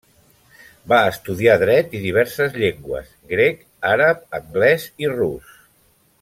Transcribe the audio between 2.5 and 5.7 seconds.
llengües: grec, àrab, anglès i rus.